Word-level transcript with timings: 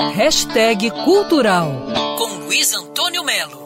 Hashtag 0.00 0.90
Cultural 1.04 1.70
com 2.18 2.26
Luiz 2.44 2.74
Antônio 2.74 3.22
Melo. 3.22 3.63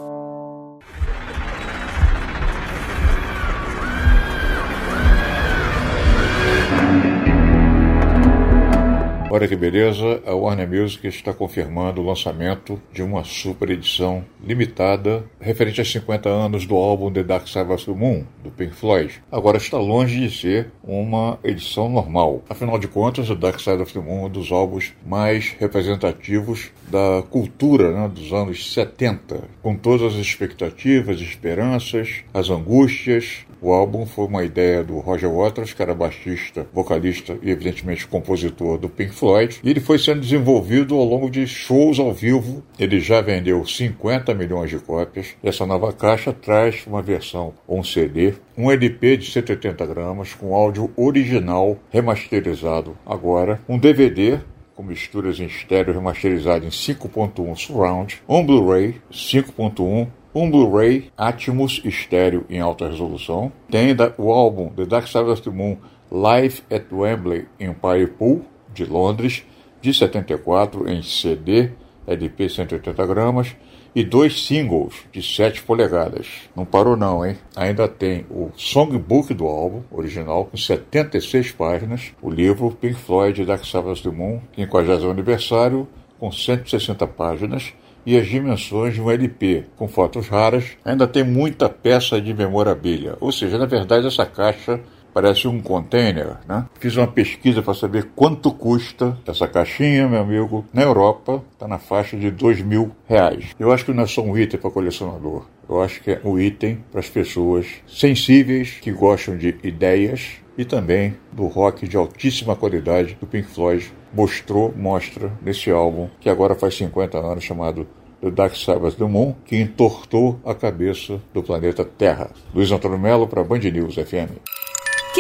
Olha 9.38 9.46
que 9.46 9.54
beleza, 9.54 10.21
a 10.27 10.35
Warner 10.35 10.69
Music 10.69 11.06
está 11.06 11.32
confirmando 11.32 12.01
o 12.01 12.04
lançamento 12.04 12.83
de 12.92 13.04
uma 13.04 13.22
super 13.22 13.71
edição 13.71 14.24
limitada 14.42 15.24
referente 15.40 15.81
aos 15.81 15.92
50 15.92 16.28
anos 16.28 16.66
do 16.66 16.74
álbum 16.74 17.08
The 17.08 17.22
Dark 17.22 17.46
Side 17.46 17.72
of 17.72 17.86
the 17.86 17.92
Moon, 17.92 18.24
do 18.42 18.50
Pink 18.50 18.74
Floyd. 18.74 19.22
Agora 19.30 19.56
está 19.56 19.78
longe 19.78 20.18
de 20.18 20.36
ser 20.36 20.72
uma 20.82 21.38
edição 21.45 21.88
normal. 21.88 22.42
Afinal 22.50 22.80
de 22.80 22.88
contas, 22.88 23.28
The 23.28 23.36
Dark 23.36 23.60
Side 23.60 23.80
of 23.80 23.92
the 23.92 24.00
Moon 24.00 24.24
é 24.24 24.27
um 24.27 24.28
dos 24.28 24.50
álbuns 24.50 24.92
mais 25.06 25.55
representativos 25.56 26.73
da 26.91 27.23
cultura 27.30 27.92
né, 27.92 28.09
dos 28.09 28.32
anos 28.32 28.73
70, 28.74 29.45
com 29.62 29.77
todas 29.77 30.14
as 30.14 30.18
expectativas, 30.18 31.20
esperanças, 31.20 32.24
as 32.34 32.50
angústias, 32.50 33.46
o 33.60 33.73
álbum 33.73 34.06
foi 34.06 34.27
uma 34.27 34.45
ideia 34.45 34.84
do 34.84 34.98
Roger 35.00 35.28
Waters, 35.28 35.73
que 35.73 35.82
era 35.82 35.92
baixista, 35.92 36.66
vocalista 36.73 37.36
e, 37.42 37.50
evidentemente, 37.50 38.06
compositor 38.06 38.78
do 38.78 38.88
Pink 38.88 39.12
Floyd. 39.12 39.27
E 39.62 39.70
ele 39.70 39.80
foi 39.80 39.98
sendo 39.98 40.20
desenvolvido 40.20 40.95
ao 40.95 41.05
longo 41.05 41.28
de 41.30 41.46
shows 41.46 41.98
ao 41.98 42.12
vivo. 42.12 42.62
Ele 42.78 42.98
já 42.98 43.20
vendeu 43.20 43.64
50 43.64 44.34
milhões 44.34 44.70
de 44.70 44.78
cópias. 44.78 45.34
Essa 45.42 45.66
nova 45.66 45.92
caixa 45.92 46.32
traz 46.32 46.87
uma 46.87 47.02
versão, 47.02 47.52
um 47.68 47.84
CD, 47.84 48.34
um 48.56 48.70
LP 48.70 49.18
de 49.18 49.30
180 49.30 49.87
gramas, 49.87 50.34
com 50.34 50.54
áudio 50.54 50.91
original 50.96 51.77
remasterizado 51.91 52.96
agora, 53.04 53.60
um 53.68 53.78
DVD 53.78 54.38
com 54.74 54.82
misturas 54.84 55.40
em 55.40 55.46
estéreo 55.46 55.92
remasterizado 55.92 56.65
em 56.65 56.68
5.1 56.68 57.56
Surround, 57.56 58.23
um 58.29 58.46
Blu-ray 58.46 58.95
5.1 59.10 60.06
um 60.34 60.49
Blu-ray 60.49 61.10
Atmos 61.16 61.80
estéreo 61.84 62.45
em 62.49 62.60
alta 62.60 62.88
resolução, 62.88 63.51
tem 63.68 63.88
o 64.17 64.31
álbum 64.31 64.69
The 64.69 64.84
Dark 64.84 65.09
Side 65.09 65.25
of 65.25 65.43
the 65.43 65.51
Moon 65.51 65.79
Live 66.11 66.62
at 66.71 66.84
Wembley 66.93 67.47
Empire 67.59 68.06
Pool, 68.06 68.45
de 68.79 68.91
Londres, 68.91 69.45
de 69.81 69.93
74 69.93 70.89
em 70.89 71.03
CD, 71.03 71.71
LP 72.07 72.48
180 72.48 73.07
gramas, 73.07 73.57
e 73.95 74.05
dois 74.05 74.47
singles 74.47 74.95
de 75.12 75.23
7 75.23 75.62
polegadas. 75.62 76.27
Não 76.55 76.65
parou 76.65 76.97
não, 76.97 77.25
hein? 77.27 77.37
Ainda 77.56 77.89
tem 77.89 78.25
o 78.31 78.51
songbook 78.56 79.34
do 79.34 79.47
álbum 79.47 79.83
original, 79.91 80.45
com 80.45 80.56
76 80.56 81.53
páginas, 81.53 82.12
o 82.23 82.31
livro 82.31 82.71
Pink 82.71 82.95
Floyd 82.95 83.45
Dark 83.45 83.62
of 83.62 84.03
the 84.03 84.11
Moon, 84.11 84.41
50 84.55 85.11
aniversário, 85.11 85.89
com 86.19 86.31
160 86.31 87.06
páginas, 87.09 87.73
e 88.06 88.17
as 88.17 88.27
dimensões 88.27 88.95
de 88.95 89.03
um 89.03 89.11
LP, 89.11 89.65
com 89.77 89.89
fotos 89.89 90.29
raras, 90.29 90.65
ainda 90.84 91.06
tem 91.06 91.25
muita 91.25 91.69
peça 91.69 92.21
de 92.21 92.33
memorabilia. 92.33 93.17
Ou 93.21 93.31
seja, 93.31 93.59
na 93.59 93.67
verdade, 93.67 94.06
essa 94.06 94.25
caixa 94.25 94.81
parece 95.12 95.48
um 95.48 95.61
container, 95.61 96.37
né? 96.47 96.67
Fiz 96.78 96.97
uma 96.97 97.06
pesquisa 97.06 97.62
para 97.62 97.75
saber 97.75 98.11
quanto 98.14 98.53
custa 98.53 99.17
essa 99.27 99.47
caixinha, 99.47 100.09
meu 100.09 100.20
amigo. 100.20 100.65
Na 100.73 100.83
Europa, 100.83 101.42
está 101.53 101.67
na 101.67 101.78
faixa 101.78 102.17
de 102.17 102.31
dois 102.31 102.61
mil 102.61 102.92
reais. 103.09 103.55
Eu 103.59 103.73
acho 103.73 103.84
que 103.84 103.92
não 103.92 104.03
é 104.03 104.06
só 104.06 104.23
um 104.23 104.37
item 104.37 104.61
para 104.61 104.70
colecionador. 104.70 105.47
Eu 105.69 105.83
acho 105.83 106.03
que 106.03 106.12
é 106.12 106.20
um 106.25 106.39
item 106.39 106.83
para 106.91 107.00
as 107.00 107.09
pessoas 107.09 107.67
sensíveis 107.87 108.78
que 108.81 108.91
gostam 108.91 109.37
de 109.37 109.56
ideias 109.62 110.39
e 110.56 110.65
também 110.65 111.15
do 111.33 111.47
rock 111.47 111.87
de 111.87 111.97
altíssima 111.97 112.56
qualidade 112.56 113.17
do 113.20 113.27
Pink 113.27 113.48
Floyd 113.48 113.93
mostrou, 114.12 114.75
mostra 114.77 115.33
nesse 115.43 115.70
álbum 115.70 116.09
que 116.20 116.28
agora 116.28 116.55
faz 116.55 116.77
50 116.77 117.19
anos 117.19 117.45
chamado 117.45 117.87
The 118.20 118.31
Dark 118.31 118.53
of 118.53 118.97
the 118.97 119.05
Moon, 119.05 119.34
que 119.45 119.56
entortou 119.56 120.41
a 120.45 120.55
cabeça 120.55 121.20
do 121.33 121.43
planeta 121.43 121.84
Terra. 121.84 122.31
Luiz 122.53 122.70
Antônio 122.72 122.98
Melo 122.98 123.28
para 123.28 123.45
Band 123.45 123.59
News 123.59 123.95
FM. 123.95 124.34